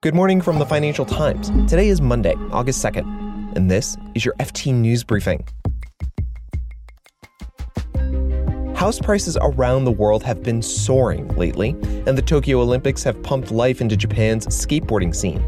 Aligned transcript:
Good 0.00 0.14
morning 0.14 0.40
from 0.40 0.60
the 0.60 0.64
Financial 0.64 1.04
Times. 1.04 1.50
Today 1.68 1.88
is 1.88 2.00
Monday, 2.00 2.34
August 2.52 2.84
2nd, 2.84 3.56
and 3.56 3.68
this 3.68 3.96
is 4.14 4.24
your 4.24 4.32
FT 4.34 4.72
News 4.72 5.02
Briefing. 5.02 5.44
House 8.76 9.00
prices 9.00 9.36
around 9.40 9.86
the 9.86 9.90
world 9.90 10.22
have 10.22 10.40
been 10.44 10.62
soaring 10.62 11.26
lately, 11.34 11.70
and 12.06 12.16
the 12.16 12.22
Tokyo 12.22 12.60
Olympics 12.60 13.02
have 13.02 13.20
pumped 13.24 13.50
life 13.50 13.80
into 13.80 13.96
Japan's 13.96 14.46
skateboarding 14.46 15.12
scene. 15.12 15.42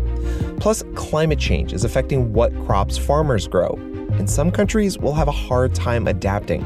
Plus, 0.58 0.82
climate 0.96 1.38
change 1.38 1.72
is 1.72 1.84
affecting 1.84 2.32
what 2.32 2.52
crops 2.66 2.98
farmers 2.98 3.46
grow, 3.46 3.78
and 4.14 4.28
some 4.28 4.50
countries 4.50 4.98
will 4.98 5.14
have 5.14 5.28
a 5.28 5.30
hard 5.30 5.76
time 5.76 6.08
adapting. 6.08 6.64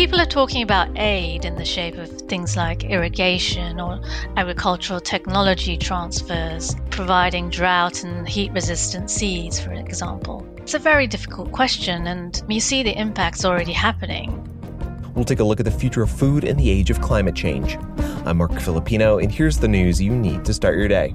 People 0.00 0.18
are 0.18 0.24
talking 0.24 0.62
about 0.62 0.88
aid 0.98 1.44
in 1.44 1.56
the 1.56 1.64
shape 1.66 1.96
of 1.96 2.08
things 2.22 2.56
like 2.56 2.84
irrigation 2.84 3.78
or 3.78 4.00
agricultural 4.38 4.98
technology 4.98 5.76
transfers, 5.76 6.74
providing 6.88 7.50
drought 7.50 8.02
and 8.02 8.26
heat 8.26 8.50
resistant 8.52 9.10
seeds, 9.10 9.60
for 9.60 9.74
example. 9.74 10.48
It's 10.56 10.72
a 10.72 10.78
very 10.78 11.06
difficult 11.06 11.52
question, 11.52 12.06
and 12.06 12.42
you 12.48 12.60
see 12.60 12.82
the 12.82 12.98
impacts 12.98 13.44
already 13.44 13.74
happening. 13.74 14.32
We'll 15.14 15.26
take 15.26 15.40
a 15.40 15.44
look 15.44 15.60
at 15.60 15.66
the 15.66 15.70
future 15.70 16.02
of 16.02 16.10
food 16.10 16.44
in 16.44 16.56
the 16.56 16.70
age 16.70 16.88
of 16.88 17.02
climate 17.02 17.34
change. 17.34 17.76
I'm 18.24 18.38
Marc 18.38 18.58
Filippino, 18.58 19.18
and 19.18 19.30
here's 19.30 19.58
the 19.58 19.68
news 19.68 20.00
you 20.00 20.12
need 20.12 20.46
to 20.46 20.54
start 20.54 20.78
your 20.78 20.88
day. 20.88 21.12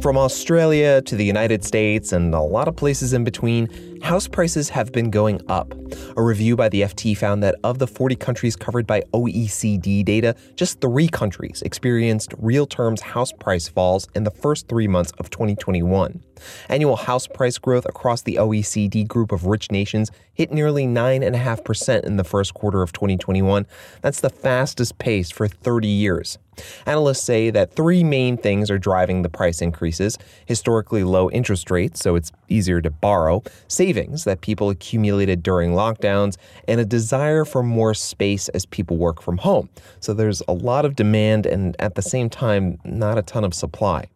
From 0.00 0.16
Australia 0.16 1.02
to 1.02 1.14
the 1.14 1.24
United 1.24 1.62
States 1.62 2.12
and 2.12 2.34
a 2.34 2.40
lot 2.40 2.68
of 2.68 2.76
places 2.76 3.12
in 3.12 3.22
between, 3.22 3.68
house 4.10 4.26
prices 4.26 4.70
have 4.70 4.90
been 4.90 5.08
going 5.08 5.40
up. 5.48 5.72
A 6.16 6.22
review 6.22 6.56
by 6.56 6.68
the 6.68 6.82
FT 6.82 7.16
found 7.16 7.44
that 7.44 7.54
of 7.62 7.78
the 7.78 7.86
40 7.86 8.16
countries 8.16 8.56
covered 8.56 8.84
by 8.84 9.02
OECD 9.14 10.04
data, 10.04 10.34
just 10.56 10.80
three 10.80 11.06
countries 11.06 11.62
experienced 11.62 12.34
real 12.38 12.66
terms 12.66 13.00
house 13.00 13.30
price 13.32 13.68
falls 13.68 14.08
in 14.16 14.24
the 14.24 14.30
first 14.32 14.66
three 14.66 14.88
months 14.88 15.12
of 15.20 15.30
2021. 15.30 16.24
Annual 16.68 16.96
house 16.96 17.28
price 17.28 17.56
growth 17.58 17.86
across 17.86 18.22
the 18.22 18.34
OECD 18.34 19.06
group 19.06 19.30
of 19.30 19.46
rich 19.46 19.70
nations 19.70 20.10
hit 20.32 20.50
nearly 20.50 20.86
9.5% 20.86 22.02
in 22.02 22.16
the 22.16 22.24
first 22.24 22.54
quarter 22.54 22.82
of 22.82 22.92
2021. 22.92 23.64
That's 24.00 24.20
the 24.20 24.30
fastest 24.30 24.98
pace 24.98 25.30
for 25.30 25.46
30 25.46 25.86
years. 25.86 26.38
Analysts 26.84 27.22
say 27.22 27.50
that 27.50 27.74
three 27.74 28.04
main 28.04 28.36
things 28.36 28.70
are 28.70 28.78
driving 28.78 29.22
the 29.22 29.28
price 29.28 29.62
increases 29.62 30.18
historically 30.46 31.04
low 31.04 31.30
interest 31.30 31.70
rates, 31.70 32.00
so 32.00 32.16
it's 32.16 32.32
easier 32.48 32.80
to 32.82 32.90
borrow, 32.90 33.42
savings 33.68 33.99
that 34.24 34.40
people 34.40 34.70
accumulated 34.70 35.42
during 35.42 35.72
lockdowns, 35.72 36.36
and 36.66 36.80
a 36.80 36.84
desire 36.84 37.44
for 37.44 37.62
more 37.62 37.94
space 37.94 38.48
as 38.50 38.66
people 38.66 38.96
work 38.96 39.20
from 39.22 39.38
home. 39.38 39.68
So 40.00 40.14
there's 40.14 40.42
a 40.48 40.52
lot 40.52 40.84
of 40.84 40.96
demand 40.96 41.46
and 41.46 41.76
at 41.78 41.94
the 41.94 42.02
same 42.02 42.30
time, 42.30 42.78
not 42.84 43.18
a 43.18 43.22
ton 43.22 43.44
of 43.44 43.54
supply. 43.54 44.08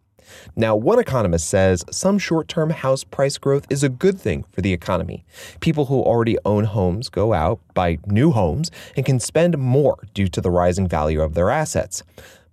Now, 0.55 0.75
one 0.75 0.99
economist 0.99 1.47
says 1.47 1.83
some 1.91 2.17
short 2.17 2.47
term 2.47 2.69
house 2.69 3.03
price 3.03 3.37
growth 3.37 3.65
is 3.69 3.83
a 3.83 3.89
good 3.89 4.19
thing 4.19 4.43
for 4.51 4.61
the 4.61 4.73
economy. 4.73 5.23
People 5.59 5.85
who 5.85 6.01
already 6.01 6.37
own 6.45 6.63
homes 6.63 7.09
go 7.09 7.33
out, 7.33 7.59
buy 7.73 7.99
new 8.07 8.31
homes, 8.31 8.71
and 8.95 9.05
can 9.05 9.19
spend 9.19 9.57
more 9.57 9.97
due 10.13 10.27
to 10.29 10.41
the 10.41 10.51
rising 10.51 10.87
value 10.87 11.21
of 11.21 11.33
their 11.33 11.49
assets. 11.49 12.03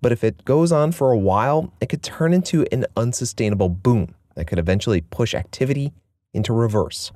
But 0.01 0.13
if 0.13 0.25
it 0.25 0.45
goes 0.45 0.73
on 0.73 0.93
for 0.93 1.13
a 1.13 1.19
while, 1.19 1.73
it 1.81 1.89
could 1.89 2.03
turn 2.03 2.33
into 2.33 2.67
an 2.73 2.87
unsustainable 2.97 3.69
boom 3.69 4.15
that 4.35 4.47
could 4.47 4.59
eventually 4.59 5.01
push 5.01 5.35
activity 5.35 5.93
into 6.35 6.53
reverse. 6.53 7.13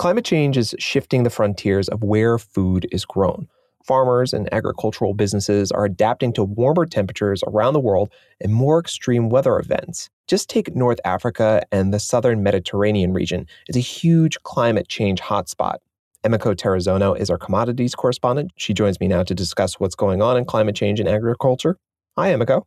Climate 0.00 0.24
change 0.24 0.56
is 0.56 0.74
shifting 0.78 1.24
the 1.24 1.28
frontiers 1.28 1.86
of 1.90 2.02
where 2.02 2.38
food 2.38 2.88
is 2.90 3.04
grown. 3.04 3.46
Farmers 3.84 4.32
and 4.32 4.48
agricultural 4.50 5.12
businesses 5.12 5.70
are 5.70 5.84
adapting 5.84 6.32
to 6.32 6.42
warmer 6.42 6.86
temperatures 6.86 7.44
around 7.46 7.74
the 7.74 7.80
world 7.80 8.08
and 8.40 8.54
more 8.54 8.78
extreme 8.78 9.28
weather 9.28 9.58
events. 9.58 10.08
Just 10.26 10.48
take 10.48 10.74
North 10.74 11.00
Africa 11.04 11.62
and 11.70 11.92
the 11.92 12.00
southern 12.00 12.42
Mediterranean 12.42 13.12
region. 13.12 13.46
It's 13.68 13.76
a 13.76 13.80
huge 13.80 14.42
climate 14.42 14.88
change 14.88 15.20
hotspot. 15.20 15.76
Emiko 16.24 16.54
Terazono 16.56 17.14
is 17.14 17.28
our 17.28 17.36
commodities 17.36 17.94
correspondent. 17.94 18.52
She 18.56 18.72
joins 18.72 18.98
me 19.00 19.06
now 19.06 19.22
to 19.22 19.34
discuss 19.34 19.78
what's 19.78 19.94
going 19.94 20.22
on 20.22 20.38
in 20.38 20.46
climate 20.46 20.76
change 20.76 20.98
and 20.98 21.10
agriculture. 21.10 21.76
Hi, 22.16 22.32
Emiko. 22.32 22.62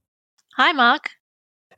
Hi, 0.58 0.72
Marc. 0.72 1.10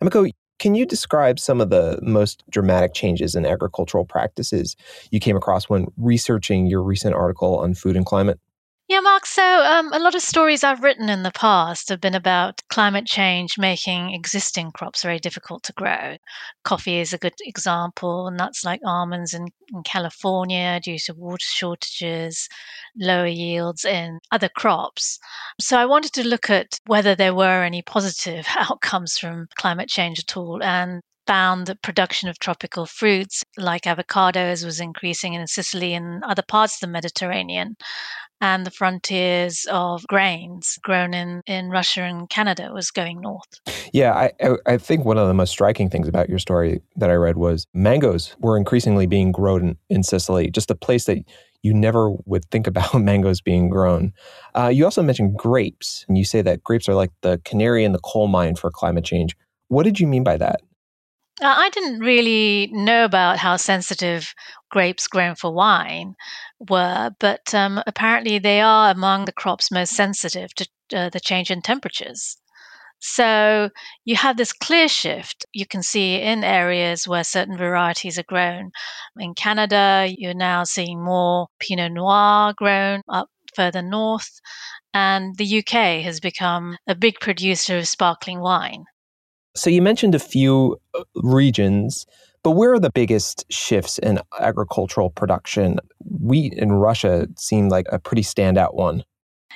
Emiko, 0.04 0.30
can 0.60 0.76
you 0.76 0.86
describe 0.86 1.40
some 1.40 1.60
of 1.62 1.70
the 1.70 2.00
most 2.02 2.44
dramatic 2.50 2.94
changes 2.94 3.36
in 3.36 3.46
agricultural 3.46 4.06
practices 4.06 4.76
you 5.12 5.20
came 5.20 5.36
across 5.36 5.70
when 5.70 5.88
researching 5.98 6.66
your 6.68 6.82
recent 6.82 7.14
article 7.14 7.58
on 7.58 7.74
food 7.74 7.96
and 7.96 8.06
climate? 8.06 8.40
Yeah, 8.88 9.00
Marc. 9.00 9.26
So, 9.28 9.44
um, 9.44 9.94
a 9.94 10.00
lot 10.00 10.16
of 10.16 10.22
stories 10.22 10.64
I've 10.64 10.82
written 10.84 11.08
in 11.10 11.22
the 11.24 11.32
past 11.32 11.90
have 11.90 12.02
been 12.02 12.14
about 12.16 12.62
climate 12.70 13.06
change 13.08 13.58
making 13.58 14.12
existing 14.14 14.72
crops 14.72 15.02
very 15.04 15.20
difficult 15.20 15.64
to 15.64 15.74
grow. 15.74 16.18
Coffee 16.64 17.00
is 17.00 17.12
a 17.14 17.18
good 17.20 17.34
example, 17.42 18.30
nuts 18.32 18.64
like 18.64 18.82
almonds 18.86 19.34
in, 19.34 19.48
in 19.74 19.84
California 19.84 20.80
due 20.84 20.98
to 21.00 21.14
water 21.14 21.46
shortages, 21.48 22.48
lower 22.96 23.28
yields 23.28 23.86
in 23.86 24.20
other 24.32 24.50
crops. 24.50 25.20
So, 25.60 25.78
I 25.80 25.86
wanted 25.86 26.14
to 26.14 26.28
look 26.28 26.50
at 26.50 26.80
whether 26.88 27.16
there 27.16 27.34
were 27.36 27.64
any 27.64 27.82
positive 27.84 28.46
outcomes 28.58 29.18
from 29.18 29.48
climate 29.56 29.90
change 29.90 30.20
at 30.20 30.38
all. 30.38 30.62
And 30.64 31.02
found 31.28 31.68
that 31.68 31.82
production 31.82 32.30
of 32.30 32.40
tropical 32.40 32.86
fruits 32.86 33.44
like 33.58 33.84
avocados 33.84 34.66
was 34.66 34.80
increasing 34.80 35.34
in 35.34 35.48
Sicily 35.48 35.94
and 35.94 36.24
other 36.24 36.44
parts 36.44 36.76
of 36.76 36.82
the 36.82 36.92
Mediterranean 36.92 37.76
and 38.42 38.66
the 38.66 38.72
frontiers 38.72 39.66
of 39.72 40.06
grains 40.08 40.78
grown 40.84 41.14
in, 41.14 41.42
in 41.48 41.70
Russia 41.70 42.02
and 42.02 42.30
Canada 42.30 42.70
was 42.74 42.92
going 42.92 43.22
north. 43.22 43.62
Yeah, 43.94 44.14
I, 44.14 44.32
I 44.66 44.78
think 44.78 45.06
one 45.06 45.18
of 45.18 45.28
the 45.28 45.34
most 45.34 45.52
striking 45.52 45.90
things 45.90 46.08
about 46.08 46.30
your 46.30 46.40
story 46.40 46.82
that 46.98 47.10
I 47.10 47.14
read 47.14 47.38
was 47.38 47.66
mangoes 47.74 48.36
were 48.40 48.58
increasingly 48.58 49.08
being 49.08 49.32
grown 49.32 49.70
in, 49.70 49.78
in 49.90 50.04
Sicily, 50.04 50.52
just 50.52 50.70
a 50.70 50.76
place 50.76 51.06
that 51.06 51.20
you 51.62 51.74
never 51.74 52.12
would 52.26 52.46
think 52.52 52.68
about 52.68 52.94
mangoes 53.02 53.42
being 53.42 53.70
grown. 53.70 54.14
Uh, 54.54 54.68
you 54.68 54.86
also 54.86 55.02
mentioned 55.02 55.38
grapes, 55.38 56.06
and 56.08 56.18
you 56.18 56.26
say 56.26 56.42
that 56.42 56.64
grapes 56.64 56.90
are 56.90 56.94
like 56.94 57.12
the 57.22 57.42
canary 57.46 57.84
in 57.84 57.94
the 57.94 58.00
coal 58.00 58.28
mine 58.28 58.56
for 58.56 58.70
climate 58.70 59.06
change. 59.06 59.36
What 59.70 59.84
did 59.84 60.00
you 60.00 60.08
mean 60.08 60.24
by 60.24 60.38
that? 60.38 60.62
Uh, 61.42 61.54
I 61.58 61.70
didn't 61.70 62.00
really 62.00 62.70
know 62.74 63.06
about 63.06 63.38
how 63.38 63.56
sensitive 63.56 64.34
grapes 64.70 65.08
grown 65.08 65.36
for 65.36 65.54
wine 65.54 66.16
were, 66.60 67.12
but 67.20 67.54
um, 67.54 67.82
apparently 67.88 68.38
they 68.38 68.60
are 68.60 68.92
among 68.92 69.24
the 69.24 69.32
crops 69.32 69.72
most 69.72 69.94
sensitive 69.94 70.54
to 70.56 70.68
uh, 70.94 71.10
the 71.10 71.22
change 71.22 71.50
in 71.52 71.62
temperatures. 71.62 72.38
So 73.00 73.70
you 74.06 74.16
have 74.18 74.38
this 74.38 74.54
clear 74.54 74.90
shift 74.90 75.46
you 75.54 75.66
can 75.66 75.84
see 75.84 76.16
in 76.22 76.44
areas 76.44 77.08
where 77.08 77.24
certain 77.24 77.58
varieties 77.58 78.20
are 78.20 78.24
grown. 78.24 78.72
In 79.18 79.36
Canada, 79.36 80.08
you're 80.18 80.34
now 80.34 80.64
seeing 80.66 81.04
more 81.04 81.48
Pinot 81.60 81.94
Noir 81.94 82.54
grown 82.58 83.02
up 83.10 83.30
further 83.56 83.82
north, 83.82 84.40
and 84.94 85.36
the 85.38 85.46
UK 85.46 86.02
has 86.04 86.20
become 86.20 86.78
a 86.88 86.96
big 86.96 87.20
producer 87.22 87.78
of 87.78 87.88
sparkling 87.88 88.42
wine. 88.42 88.86
So 89.56 89.70
you 89.70 89.82
mentioned 89.82 90.16
a 90.16 90.20
few 90.20 90.80
uh, 90.94 91.04
regions, 91.16 92.06
but 92.44 92.52
where 92.52 92.74
are 92.74 92.80
the 92.80 92.92
biggest 92.92 93.46
shifts 93.50 93.98
in 93.98 94.20
agricultural 94.40 95.10
production? 95.10 95.80
Wheat 96.00 96.54
in 96.54 96.74
Russia 96.74 97.28
seemed 97.38 97.72
like 97.72 97.88
a 97.92 98.00
pretty 98.00 98.22
standout 98.22 98.76
one. 98.76 99.04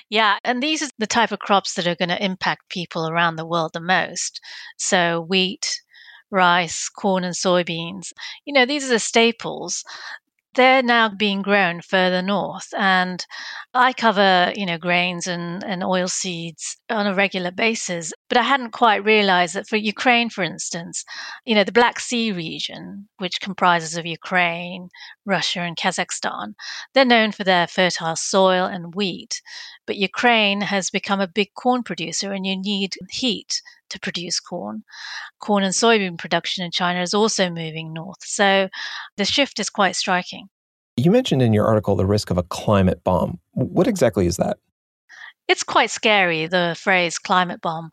Yeah, 0.09 0.37
and 0.43 0.63
these 0.63 0.81
are 0.81 0.89
the 0.97 1.05
type 1.05 1.31
of 1.31 1.39
crops 1.39 1.75
that 1.75 1.85
are 1.85 1.95
going 1.95 2.09
to 2.09 2.23
impact 2.23 2.69
people 2.69 3.07
around 3.07 3.35
the 3.35 3.45
world 3.45 3.71
the 3.73 3.81
most. 3.81 4.41
So, 4.77 5.21
wheat, 5.21 5.81
rice, 6.31 6.89
corn, 6.89 7.23
and 7.23 7.35
soybeans. 7.35 8.11
You 8.45 8.53
know, 8.53 8.65
these 8.65 8.85
are 8.85 8.89
the 8.93 8.99
staples 8.99 9.83
they're 10.55 10.83
now 10.83 11.09
being 11.09 11.41
grown 11.41 11.81
further 11.81 12.21
north. 12.21 12.67
And 12.77 13.25
I 13.73 13.93
cover, 13.93 14.51
you 14.55 14.65
know, 14.65 14.77
grains 14.77 15.27
and, 15.27 15.63
and 15.63 15.83
oil 15.83 16.07
seeds 16.07 16.77
on 16.89 17.05
a 17.07 17.13
regular 17.13 17.51
basis. 17.51 18.11
But 18.29 18.37
I 18.39 18.43
hadn't 18.43 18.71
quite 18.71 19.03
realized 19.03 19.55
that 19.55 19.67
for 19.67 19.77
Ukraine, 19.77 20.29
for 20.29 20.43
instance, 20.43 21.03
you 21.45 21.55
know, 21.55 21.63
the 21.63 21.71
Black 21.71 21.99
Sea 21.99 22.31
region, 22.31 23.07
which 23.17 23.41
comprises 23.41 23.95
of 23.95 24.05
Ukraine, 24.05 24.89
Russia, 25.29 25.61
and 25.61 25.77
Kazakhstan, 25.77 26.55
they're 26.93 27.05
known 27.05 27.31
for 27.31 27.43
their 27.43 27.67
fertile 27.67 28.15
soil 28.15 28.65
and 28.65 28.95
wheat. 28.95 29.41
But 29.85 29.95
Ukraine 29.95 30.61
has 30.61 30.89
become 30.89 31.21
a 31.21 31.27
big 31.27 31.53
corn 31.53 31.83
producer, 31.83 32.33
and 32.33 32.45
you 32.45 32.57
need 32.57 32.95
heat 33.09 33.61
to 33.89 33.99
produce 33.99 34.39
corn. 34.39 34.83
Corn 35.39 35.63
and 35.63 35.73
soybean 35.73 36.17
production 36.17 36.65
in 36.65 36.71
China 36.71 37.01
is 37.01 37.13
also 37.13 37.49
moving 37.49 37.93
north. 37.93 38.23
So 38.23 38.69
the 39.17 39.25
shift 39.25 39.59
is 39.59 39.69
quite 39.69 39.95
striking. 39.95 40.49
You 40.97 41.11
mentioned 41.11 41.41
in 41.41 41.53
your 41.53 41.65
article 41.65 41.95
the 41.95 42.05
risk 42.05 42.29
of 42.29 42.37
a 42.37 42.43
climate 42.43 43.03
bomb. 43.03 43.39
What 43.53 43.87
exactly 43.87 44.27
is 44.27 44.37
that? 44.37 44.57
It's 45.47 45.63
quite 45.63 45.89
scary, 45.89 46.45
the 46.45 46.75
phrase 46.77 47.17
climate 47.17 47.61
bomb. 47.61 47.89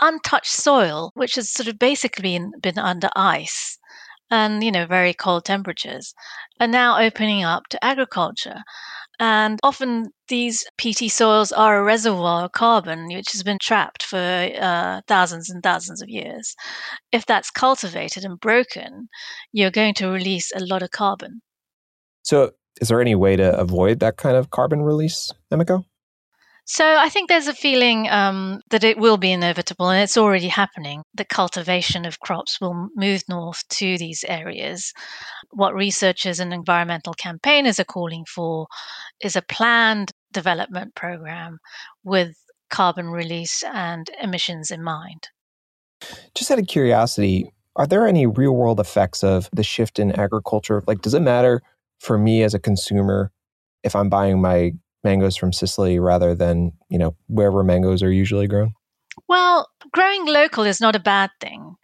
Untouched 0.00 0.50
soil, 0.50 1.12
which 1.14 1.36
has 1.36 1.48
sort 1.48 1.68
of 1.68 1.78
basically 1.78 2.22
been, 2.22 2.52
been 2.60 2.78
under 2.78 3.08
ice, 3.14 3.78
and, 4.30 4.62
you 4.62 4.72
know, 4.72 4.86
very 4.86 5.14
cold 5.14 5.44
temperatures, 5.44 6.14
are 6.60 6.66
now 6.66 7.00
opening 7.00 7.44
up 7.44 7.64
to 7.70 7.84
agriculture. 7.84 8.62
And 9.18 9.58
often 9.62 10.10
these 10.28 10.64
peaty 10.76 11.08
soils 11.08 11.50
are 11.52 11.78
a 11.78 11.84
reservoir 11.84 12.44
of 12.44 12.52
carbon 12.52 13.06
which 13.06 13.32
has 13.32 13.42
been 13.42 13.58
trapped 13.58 14.02
for 14.02 14.18
uh, 14.18 15.00
thousands 15.08 15.48
and 15.48 15.62
thousands 15.62 16.02
of 16.02 16.08
years. 16.08 16.54
If 17.12 17.24
that's 17.24 17.50
cultivated 17.50 18.24
and 18.24 18.38
broken, 18.38 19.08
you're 19.52 19.70
going 19.70 19.94
to 19.94 20.08
release 20.08 20.52
a 20.54 20.64
lot 20.64 20.82
of 20.82 20.90
carbon. 20.90 21.40
So, 22.22 22.52
is 22.80 22.88
there 22.88 23.00
any 23.00 23.14
way 23.14 23.36
to 23.36 23.58
avoid 23.58 24.00
that 24.00 24.18
kind 24.18 24.36
of 24.36 24.50
carbon 24.50 24.82
release, 24.82 25.32
Emiko? 25.50 25.84
So 26.68 26.84
I 26.84 27.08
think 27.08 27.28
there's 27.28 27.46
a 27.46 27.54
feeling 27.54 28.08
um, 28.10 28.60
that 28.70 28.82
it 28.82 28.98
will 28.98 29.18
be 29.18 29.30
inevitable, 29.30 29.88
and 29.88 30.02
it's 30.02 30.16
already 30.16 30.48
happening. 30.48 31.02
The 31.14 31.24
cultivation 31.24 32.04
of 32.04 32.18
crops 32.18 32.60
will 32.60 32.88
move 32.96 33.22
north 33.28 33.62
to 33.68 33.96
these 33.96 34.24
areas. 34.26 34.92
What 35.52 35.74
researchers 35.74 36.40
and 36.40 36.52
environmental 36.52 37.14
campaigners 37.14 37.78
are 37.78 37.84
calling 37.84 38.24
for 38.24 38.66
is 39.20 39.36
a 39.36 39.42
planned 39.42 40.10
development 40.32 40.96
program 40.96 41.58
with 42.02 42.34
carbon 42.68 43.10
release 43.10 43.62
and 43.62 44.10
emissions 44.20 44.72
in 44.72 44.82
mind. 44.82 45.28
Just 46.34 46.50
out 46.50 46.58
of 46.58 46.66
curiosity, 46.66 47.48
are 47.76 47.86
there 47.86 48.08
any 48.08 48.26
real 48.26 48.56
world 48.56 48.80
effects 48.80 49.22
of 49.22 49.48
the 49.52 49.62
shift 49.62 50.00
in 50.00 50.10
agriculture? 50.18 50.82
Like, 50.88 51.00
does 51.00 51.14
it 51.14 51.20
matter 51.20 51.62
for 52.00 52.18
me 52.18 52.42
as 52.42 52.54
a 52.54 52.58
consumer 52.58 53.30
if 53.84 53.94
I'm 53.94 54.08
buying 54.08 54.40
my 54.40 54.72
mangoes 55.06 55.36
from 55.36 55.52
Sicily 55.52 55.98
rather 55.98 56.34
than, 56.34 56.72
you 56.90 56.98
know, 56.98 57.14
wherever 57.28 57.62
mangoes 57.62 58.02
are 58.02 58.12
usually 58.12 58.48
grown? 58.48 58.74
Well, 59.28 59.68
growing 59.92 60.26
local 60.26 60.64
is 60.64 60.80
not 60.80 60.96
a 60.96 61.00
bad 61.00 61.30
thing. 61.40 61.76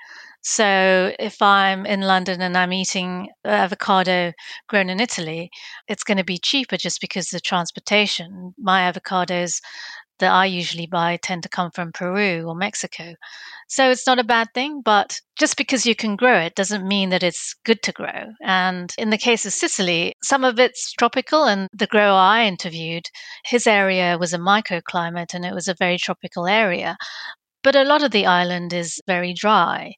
So 0.44 1.12
if 1.20 1.40
I'm 1.40 1.86
in 1.86 2.00
London 2.00 2.42
and 2.42 2.56
I'm 2.56 2.72
eating 2.72 3.28
avocado 3.44 4.32
grown 4.68 4.90
in 4.90 4.98
Italy, 4.98 5.50
it's 5.86 6.02
going 6.02 6.18
to 6.18 6.24
be 6.24 6.38
cheaper 6.38 6.76
just 6.76 7.00
because 7.00 7.28
the 7.28 7.38
transportation. 7.38 8.52
My 8.58 8.90
avocados 8.90 9.60
that 10.22 10.32
I 10.32 10.46
usually 10.46 10.86
buy 10.86 11.16
tend 11.16 11.42
to 11.42 11.48
come 11.48 11.72
from 11.72 11.90
Peru 11.90 12.44
or 12.46 12.54
Mexico. 12.54 13.14
So 13.68 13.90
it's 13.90 14.06
not 14.06 14.20
a 14.20 14.24
bad 14.24 14.48
thing, 14.54 14.80
but 14.80 15.18
just 15.36 15.56
because 15.56 15.84
you 15.84 15.96
can 15.96 16.14
grow 16.14 16.38
it 16.38 16.54
doesn't 16.54 16.86
mean 16.86 17.10
that 17.10 17.24
it's 17.24 17.56
good 17.64 17.82
to 17.82 17.92
grow. 17.92 18.32
And 18.40 18.92
in 18.96 19.10
the 19.10 19.18
case 19.18 19.44
of 19.44 19.52
Sicily, 19.52 20.14
some 20.22 20.44
of 20.44 20.60
it's 20.60 20.92
tropical. 20.92 21.44
And 21.44 21.68
the 21.72 21.88
grower 21.88 22.18
I 22.18 22.44
interviewed, 22.44 23.06
his 23.44 23.66
area 23.66 24.16
was 24.16 24.32
a 24.32 24.38
microclimate 24.38 25.34
and 25.34 25.44
it 25.44 25.54
was 25.54 25.66
a 25.66 25.74
very 25.76 25.98
tropical 25.98 26.46
area. 26.46 26.96
But 27.64 27.74
a 27.74 27.84
lot 27.84 28.04
of 28.04 28.12
the 28.12 28.26
island 28.26 28.72
is 28.72 29.00
very 29.08 29.34
dry 29.34 29.94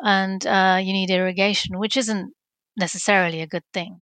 and 0.00 0.44
uh, 0.46 0.80
you 0.82 0.92
need 0.92 1.10
irrigation, 1.10 1.78
which 1.78 1.96
isn't 1.96 2.32
necessarily 2.76 3.40
a 3.40 3.46
good 3.46 3.64
thing. 3.72 4.00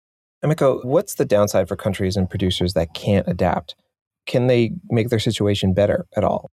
Emiko, 0.45 0.85
what's 0.85 1.15
the 1.15 1.25
downside 1.25 1.69
for 1.69 1.77
countries 1.77 2.17
and 2.17 2.29
producers 2.29 2.75
that 2.75 2.95
can't 2.95 3.29
adapt? 3.29 3.77
Can 4.27 4.47
they 4.47 4.73
make 4.91 5.09
their 5.09 5.19
situation 5.19 5.75
better 5.75 6.07
at 6.17 6.25
all? 6.25 6.51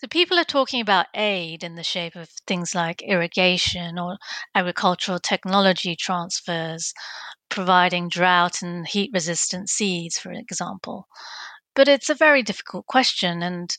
So 0.00 0.08
people 0.08 0.38
are 0.38 0.44
talking 0.44 0.80
about 0.80 1.06
aid 1.14 1.62
in 1.62 1.74
the 1.74 1.82
shape 1.82 2.16
of 2.16 2.30
things 2.46 2.74
like 2.74 3.02
irrigation 3.02 3.98
or 3.98 4.16
agricultural 4.54 5.18
technology 5.18 5.94
transfers, 5.94 6.94
providing 7.50 8.08
drought 8.08 8.62
and 8.62 8.88
heat 8.88 9.10
resistant 9.12 9.68
seeds, 9.68 10.18
for 10.18 10.32
example. 10.32 11.06
But 11.80 11.88
it's 11.88 12.10
a 12.10 12.14
very 12.14 12.42
difficult 12.42 12.86
question, 12.88 13.42
and 13.42 13.74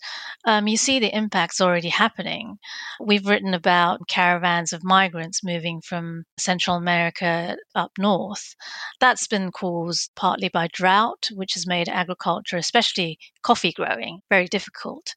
um, 0.45 0.68
you 0.68 0.75
see 0.75 0.98
the 0.98 1.15
impacts 1.15 1.62
already 1.62 1.89
happening. 1.89 2.57
We've 3.00 3.27
written 3.27 3.53
about 3.53 4.07
caravans 4.07 4.74
of 4.74 4.83
migrants 4.83 5.44
moving 5.44 5.81
from 5.81 6.24
Central 6.39 6.77
America 6.77 7.57
up 7.75 7.92
north. 8.00 8.56
That's 9.00 9.27
been 9.27 9.51
caused 9.51 10.09
partly 10.15 10.50
by 10.50 10.69
drought, 10.74 11.30
which 11.31 11.53
has 11.53 11.68
made 11.68 11.89
agriculture, 11.89 12.57
especially 12.57 13.19
coffee 13.44 13.71
growing, 13.71 14.21
very 14.31 14.47
difficult 14.47 15.13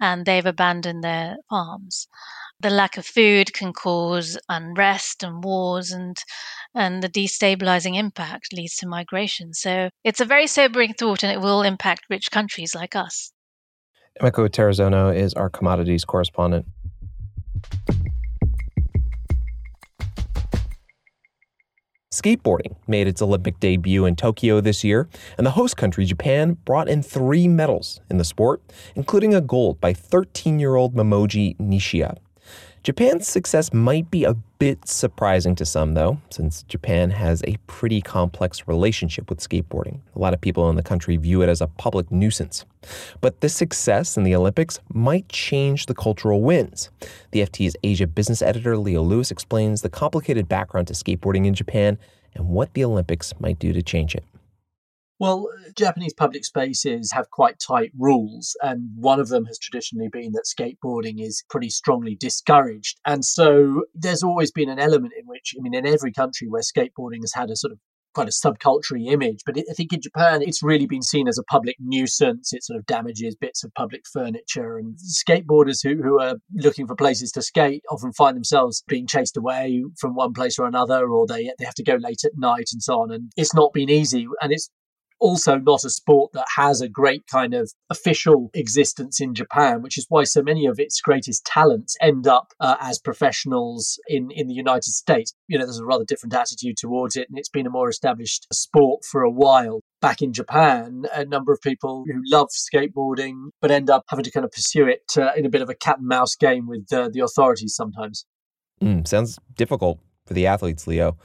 and 0.00 0.26
they've 0.26 0.46
abandoned 0.46 1.04
their 1.04 1.36
farms. 1.48 2.08
The 2.62 2.70
lack 2.70 2.96
of 2.96 3.04
food 3.04 3.52
can 3.52 3.72
cause 3.72 4.38
unrest 4.48 5.24
and 5.24 5.42
wars, 5.42 5.90
and 5.90 6.16
and 6.76 7.02
the 7.02 7.08
destabilizing 7.08 7.98
impact 7.98 8.52
leads 8.52 8.76
to 8.76 8.86
migration. 8.86 9.52
So 9.52 9.90
it's 10.04 10.20
a 10.20 10.24
very 10.24 10.46
sobering 10.46 10.94
thought, 10.94 11.24
and 11.24 11.32
it 11.32 11.40
will 11.40 11.62
impact 11.62 12.04
rich 12.08 12.30
countries 12.30 12.72
like 12.72 12.94
us. 12.94 13.32
Emiko 14.20 14.48
Terazono 14.48 15.12
is 15.12 15.34
our 15.34 15.50
commodities 15.50 16.04
correspondent. 16.04 16.66
Skateboarding 22.12 22.76
made 22.86 23.08
its 23.08 23.20
Olympic 23.20 23.58
debut 23.58 24.04
in 24.04 24.14
Tokyo 24.14 24.60
this 24.60 24.84
year, 24.84 25.08
and 25.36 25.44
the 25.44 25.52
host 25.52 25.76
country, 25.76 26.04
Japan, 26.04 26.56
brought 26.64 26.88
in 26.88 27.02
three 27.02 27.48
medals 27.48 28.00
in 28.08 28.18
the 28.18 28.24
sport, 28.24 28.62
including 28.94 29.34
a 29.34 29.40
gold 29.40 29.80
by 29.80 29.92
13 29.92 30.60
year 30.60 30.76
old 30.76 30.94
Momiji 30.94 31.56
Nishiya. 31.56 32.18
Japan's 32.82 33.28
success 33.28 33.72
might 33.72 34.10
be 34.10 34.24
a 34.24 34.34
bit 34.58 34.88
surprising 34.88 35.54
to 35.54 35.64
some, 35.64 35.94
though, 35.94 36.18
since 36.30 36.64
Japan 36.64 37.10
has 37.10 37.40
a 37.46 37.56
pretty 37.68 38.00
complex 38.00 38.66
relationship 38.66 39.30
with 39.30 39.38
skateboarding. 39.38 40.00
A 40.16 40.18
lot 40.18 40.34
of 40.34 40.40
people 40.40 40.68
in 40.68 40.74
the 40.74 40.82
country 40.82 41.16
view 41.16 41.42
it 41.42 41.48
as 41.48 41.60
a 41.60 41.68
public 41.68 42.10
nuisance. 42.10 42.64
But 43.20 43.40
this 43.40 43.54
success 43.54 44.16
in 44.16 44.24
the 44.24 44.34
Olympics 44.34 44.80
might 44.92 45.28
change 45.28 45.86
the 45.86 45.94
cultural 45.94 46.42
winds. 46.42 46.90
The 47.30 47.42
FT's 47.42 47.76
Asia 47.84 48.08
business 48.08 48.42
editor 48.42 48.76
Leo 48.76 49.02
Lewis 49.02 49.30
explains 49.30 49.82
the 49.82 49.88
complicated 49.88 50.48
background 50.48 50.88
to 50.88 50.94
skateboarding 50.94 51.46
in 51.46 51.54
Japan 51.54 51.98
and 52.34 52.48
what 52.48 52.74
the 52.74 52.82
Olympics 52.82 53.32
might 53.38 53.60
do 53.60 53.72
to 53.72 53.82
change 53.82 54.16
it. 54.16 54.24
Well, 55.18 55.46
Japanese 55.76 56.14
public 56.14 56.44
spaces 56.44 57.12
have 57.12 57.30
quite 57.30 57.60
tight 57.60 57.92
rules, 57.96 58.56
and 58.60 58.90
one 58.96 59.20
of 59.20 59.28
them 59.28 59.44
has 59.44 59.58
traditionally 59.58 60.08
been 60.08 60.32
that 60.32 60.46
skateboarding 60.46 61.24
is 61.24 61.44
pretty 61.48 61.70
strongly 61.70 62.16
discouraged. 62.16 62.98
And 63.06 63.24
so 63.24 63.84
there's 63.94 64.24
always 64.24 64.50
been 64.50 64.68
an 64.68 64.80
element 64.80 65.12
in 65.16 65.26
which, 65.26 65.54
I 65.56 65.62
mean, 65.62 65.74
in 65.74 65.86
every 65.86 66.12
country 66.12 66.48
where 66.48 66.62
skateboarding 66.62 67.20
has 67.20 67.34
had 67.34 67.50
a 67.50 67.56
sort 67.56 67.72
of 67.72 67.78
quite 68.14 68.28
a 68.28 68.30
subculture 68.30 69.00
image. 69.06 69.40
But 69.44 69.58
I 69.58 69.72
think 69.74 69.92
in 69.92 70.00
Japan, 70.00 70.42
it's 70.42 70.62
really 70.62 70.86
been 70.86 71.02
seen 71.02 71.28
as 71.28 71.38
a 71.38 71.44
public 71.44 71.76
nuisance. 71.78 72.52
It 72.52 72.64
sort 72.64 72.78
of 72.78 72.86
damages 72.86 73.36
bits 73.36 73.64
of 73.64 73.72
public 73.74 74.02
furniture. 74.12 74.76
And 74.76 74.96
skateboarders 74.96 75.82
who, 75.82 76.02
who 76.02 76.20
are 76.20 76.36
looking 76.54 76.86
for 76.86 76.94
places 76.94 77.32
to 77.32 77.42
skate 77.42 77.82
often 77.90 78.12
find 78.12 78.36
themselves 78.36 78.82
being 78.86 79.06
chased 79.06 79.36
away 79.36 79.82
from 79.98 80.14
one 80.14 80.32
place 80.32 80.58
or 80.58 80.66
another, 80.66 81.08
or 81.08 81.26
they, 81.26 81.50
they 81.58 81.64
have 81.64 81.74
to 81.74 81.84
go 81.84 81.96
late 82.00 82.24
at 82.24 82.32
night 82.36 82.68
and 82.72 82.82
so 82.82 83.00
on. 83.00 83.12
And 83.12 83.32
it's 83.36 83.54
not 83.54 83.72
been 83.72 83.90
easy. 83.90 84.26
And 84.42 84.52
it's 84.52 84.68
also 85.22 85.56
not 85.56 85.84
a 85.84 85.90
sport 85.90 86.32
that 86.32 86.46
has 86.56 86.80
a 86.80 86.88
great 86.88 87.26
kind 87.28 87.54
of 87.54 87.72
official 87.88 88.50
existence 88.54 89.20
in 89.20 89.34
Japan, 89.34 89.80
which 89.80 89.96
is 89.96 90.06
why 90.08 90.24
so 90.24 90.42
many 90.42 90.66
of 90.66 90.78
its 90.78 91.00
greatest 91.00 91.46
talents 91.46 91.96
end 92.00 92.26
up 92.26 92.52
uh, 92.60 92.76
as 92.80 92.98
professionals 92.98 93.98
in, 94.08 94.30
in 94.32 94.48
the 94.48 94.54
United 94.54 94.90
States. 94.90 95.32
You 95.46 95.58
know, 95.58 95.64
there's 95.64 95.78
a 95.78 95.84
rather 95.84 96.04
different 96.04 96.34
attitude 96.34 96.76
towards 96.76 97.16
it, 97.16 97.28
and 97.28 97.38
it's 97.38 97.48
been 97.48 97.66
a 97.66 97.70
more 97.70 97.88
established 97.88 98.46
sport 98.52 99.04
for 99.04 99.22
a 99.22 99.30
while. 99.30 99.80
Back 100.00 100.20
in 100.20 100.32
Japan, 100.32 101.04
a 101.14 101.24
number 101.24 101.52
of 101.52 101.60
people 101.60 102.04
who 102.06 102.20
love 102.26 102.48
skateboarding 102.48 103.50
but 103.60 103.70
end 103.70 103.88
up 103.88 104.02
having 104.08 104.24
to 104.24 104.32
kind 104.32 104.44
of 104.44 104.50
pursue 104.50 104.88
it 104.88 105.12
uh, 105.16 105.30
in 105.36 105.46
a 105.46 105.48
bit 105.48 105.62
of 105.62 105.70
a 105.70 105.74
cat 105.76 105.98
and 105.98 106.08
mouse 106.08 106.34
game 106.34 106.66
with 106.66 106.92
uh, 106.92 107.08
the 107.12 107.20
authorities 107.20 107.76
sometimes. 107.76 108.26
Mm, 108.82 109.06
sounds 109.06 109.38
difficult 109.56 110.00
for 110.26 110.34
the 110.34 110.46
athletes, 110.46 110.88
Leo. 110.88 111.16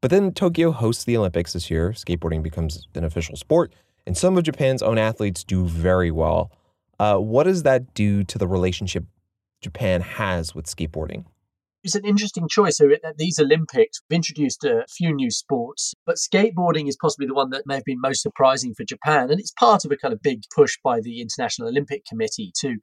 But 0.00 0.10
then 0.10 0.32
Tokyo 0.32 0.70
hosts 0.70 1.04
the 1.04 1.16
Olympics 1.16 1.52
this 1.52 1.70
year. 1.70 1.90
Skateboarding 1.90 2.42
becomes 2.42 2.86
an 2.94 3.04
official 3.04 3.36
sport, 3.36 3.72
and 4.06 4.16
some 4.16 4.38
of 4.38 4.44
Japan's 4.44 4.82
own 4.82 4.98
athletes 4.98 5.44
do 5.44 5.66
very 5.66 6.10
well. 6.10 6.52
Uh, 6.98 7.16
what 7.16 7.44
does 7.44 7.62
that 7.64 7.94
do 7.94 8.24
to 8.24 8.38
the 8.38 8.46
relationship 8.46 9.04
Japan 9.60 10.00
has 10.00 10.54
with 10.54 10.66
skateboarding? 10.66 11.24
It's 11.84 11.94
an 11.94 12.04
interesting 12.04 12.48
choice. 12.48 12.78
So 12.78 12.90
at 12.90 13.18
these 13.18 13.38
Olympics, 13.38 14.00
we've 14.10 14.16
introduced 14.16 14.64
a 14.64 14.84
few 14.88 15.14
new 15.14 15.30
sports, 15.30 15.94
but 16.04 16.16
skateboarding 16.16 16.88
is 16.88 16.96
possibly 17.00 17.26
the 17.26 17.34
one 17.34 17.50
that 17.50 17.66
may 17.66 17.76
have 17.76 17.84
been 17.84 18.00
most 18.00 18.22
surprising 18.22 18.74
for 18.74 18.82
Japan. 18.82 19.30
And 19.30 19.38
it's 19.38 19.52
part 19.52 19.84
of 19.84 19.92
a 19.92 19.96
kind 19.96 20.12
of 20.12 20.20
big 20.20 20.42
push 20.54 20.76
by 20.82 21.00
the 21.00 21.20
International 21.20 21.68
Olympic 21.68 22.04
Committee 22.04 22.52
to 22.60 22.78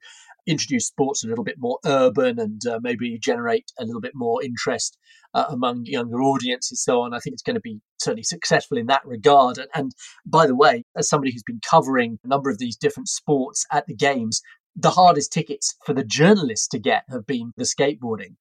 introduce 0.46 0.86
sports 0.86 1.24
a 1.24 1.28
little 1.28 1.44
bit 1.44 1.56
more 1.58 1.78
urban 1.84 2.38
and 2.38 2.66
uh, 2.66 2.78
maybe 2.82 3.18
generate 3.18 3.70
a 3.78 3.84
little 3.84 4.00
bit 4.00 4.12
more 4.14 4.42
interest 4.42 4.96
uh, 5.34 5.44
among 5.48 5.82
younger 5.84 6.22
audiences 6.22 6.82
so 6.82 7.00
on 7.00 7.12
i 7.12 7.18
think 7.18 7.34
it's 7.34 7.42
going 7.42 7.56
to 7.56 7.60
be 7.60 7.80
certainly 7.98 8.22
successful 8.22 8.78
in 8.78 8.86
that 8.86 9.04
regard 9.04 9.58
and, 9.58 9.68
and 9.74 9.92
by 10.24 10.46
the 10.46 10.54
way 10.54 10.84
as 10.96 11.08
somebody 11.08 11.32
who's 11.32 11.42
been 11.42 11.60
covering 11.68 12.18
a 12.22 12.28
number 12.28 12.48
of 12.48 12.58
these 12.58 12.76
different 12.76 13.08
sports 13.08 13.66
at 13.72 13.86
the 13.86 13.94
games 13.94 14.40
the 14.76 14.90
hardest 14.90 15.32
tickets 15.32 15.74
for 15.84 15.94
the 15.94 16.04
journalists 16.04 16.68
to 16.68 16.78
get 16.78 17.02
have 17.10 17.26
been 17.26 17.52
the 17.56 17.64
skateboarding 17.64 18.36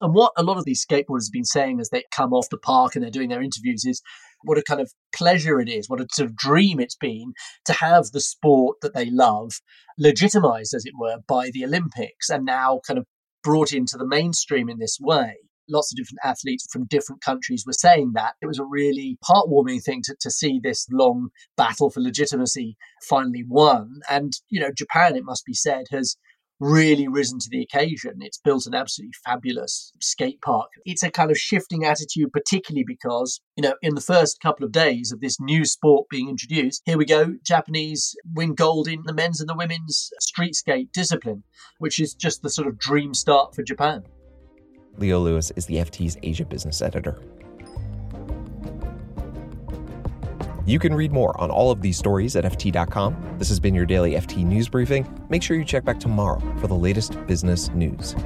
and 0.00 0.14
what 0.14 0.32
a 0.36 0.42
lot 0.42 0.58
of 0.58 0.64
these 0.64 0.84
skateboarders 0.84 1.26
have 1.26 1.32
been 1.32 1.44
saying 1.44 1.80
as 1.80 1.88
they 1.90 2.04
come 2.10 2.32
off 2.32 2.50
the 2.50 2.58
park 2.58 2.94
and 2.94 3.02
they're 3.02 3.10
doing 3.10 3.30
their 3.30 3.42
interviews 3.42 3.84
is 3.84 4.02
what 4.42 4.58
a 4.58 4.62
kind 4.62 4.80
of 4.80 4.92
pleasure 5.14 5.60
it 5.60 5.68
is, 5.68 5.88
what 5.88 6.00
a 6.00 6.06
sort 6.12 6.28
of 6.28 6.36
dream 6.36 6.78
it's 6.78 6.96
been 6.96 7.32
to 7.64 7.72
have 7.72 8.06
the 8.12 8.20
sport 8.20 8.76
that 8.82 8.94
they 8.94 9.10
love 9.10 9.52
legitimized, 9.98 10.74
as 10.74 10.84
it 10.84 10.92
were, 10.98 11.16
by 11.26 11.50
the 11.52 11.64
Olympics 11.64 12.28
and 12.28 12.44
now 12.44 12.80
kind 12.86 12.98
of 12.98 13.06
brought 13.42 13.72
into 13.72 13.96
the 13.96 14.06
mainstream 14.06 14.68
in 14.68 14.78
this 14.78 14.98
way. 15.00 15.36
lots 15.68 15.92
of 15.92 15.96
different 15.96 16.20
athletes 16.24 16.66
from 16.70 16.86
different 16.86 17.22
countries 17.22 17.64
were 17.66 17.72
saying 17.72 18.12
that. 18.14 18.34
It 18.40 18.46
was 18.46 18.58
a 18.58 18.64
really 18.64 19.18
heartwarming 19.24 19.82
thing 19.82 20.02
to, 20.04 20.16
to 20.20 20.30
see 20.30 20.60
this 20.62 20.86
long 20.90 21.30
battle 21.56 21.90
for 21.90 22.00
legitimacy 22.00 22.76
finally 23.08 23.44
won. 23.46 24.00
And, 24.08 24.32
you 24.48 24.60
know, 24.60 24.70
Japan, 24.76 25.16
it 25.16 25.24
must 25.24 25.44
be 25.44 25.54
said, 25.54 25.86
has 25.90 26.16
really 26.60 27.08
risen 27.08 27.38
to 27.38 27.48
the 27.50 27.62
occasion. 27.62 28.14
It's 28.20 28.38
built 28.38 28.66
an 28.66 28.74
absolutely 28.74 29.14
fabulous 29.24 29.92
skate 30.00 30.40
park. 30.40 30.70
It's 30.84 31.02
a 31.02 31.10
kind 31.10 31.30
of 31.30 31.38
shifting 31.38 31.84
attitude, 31.84 32.32
particularly 32.32 32.84
because, 32.86 33.40
you 33.56 33.62
know, 33.62 33.74
in 33.82 33.94
the 33.94 34.00
first 34.00 34.40
couple 34.40 34.64
of 34.64 34.72
days 34.72 35.12
of 35.12 35.20
this 35.20 35.38
new 35.40 35.64
sport 35.64 36.08
being 36.08 36.28
introduced, 36.28 36.82
here 36.84 36.98
we 36.98 37.04
go, 37.04 37.34
Japanese 37.42 38.16
win 38.34 38.54
gold 38.54 38.88
in 38.88 39.02
the 39.04 39.12
men's 39.12 39.40
and 39.40 39.48
the 39.48 39.56
women's 39.56 40.10
street 40.20 40.54
skate 40.54 40.92
discipline, 40.92 41.42
which 41.78 42.00
is 42.00 42.14
just 42.14 42.42
the 42.42 42.50
sort 42.50 42.68
of 42.68 42.78
dream 42.78 43.14
start 43.14 43.54
for 43.54 43.62
Japan. 43.62 44.02
Leo 44.98 45.18
Lewis 45.18 45.52
is 45.56 45.66
the 45.66 45.76
FT's 45.76 46.16
Asia 46.22 46.44
business 46.44 46.80
editor. 46.80 47.18
You 50.66 50.80
can 50.80 50.94
read 50.94 51.12
more 51.12 51.40
on 51.40 51.50
all 51.50 51.70
of 51.70 51.80
these 51.80 51.96
stories 51.96 52.34
at 52.34 52.44
FT.com. 52.44 53.36
This 53.38 53.48
has 53.48 53.60
been 53.60 53.74
your 53.74 53.86
daily 53.86 54.12
FT 54.14 54.44
news 54.44 54.68
briefing. 54.68 55.08
Make 55.28 55.42
sure 55.42 55.56
you 55.56 55.64
check 55.64 55.84
back 55.84 56.00
tomorrow 56.00 56.40
for 56.60 56.66
the 56.66 56.74
latest 56.74 57.24
business 57.26 57.68
news. 57.70 58.16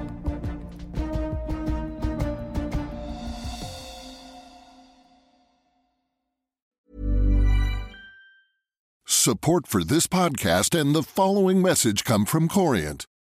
Support 9.06 9.66
for 9.66 9.84
this 9.84 10.06
podcast 10.06 10.78
and 10.80 10.94
the 10.94 11.02
following 11.02 11.60
message 11.60 12.04
come 12.04 12.24
from 12.24 12.48
Corient. 12.48 13.06